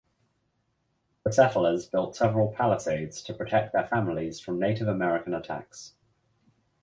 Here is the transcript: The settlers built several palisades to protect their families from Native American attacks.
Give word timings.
The 1.23 1.31
settlers 1.31 1.85
built 1.85 2.15
several 2.15 2.51
palisades 2.51 3.21
to 3.21 3.35
protect 3.35 3.71
their 3.71 3.85
families 3.85 4.39
from 4.39 4.57
Native 4.59 4.87
American 4.87 5.35
attacks. 5.35 5.93